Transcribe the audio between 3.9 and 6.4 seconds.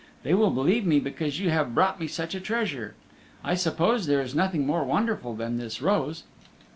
there is nothing more wonderful than this rose!"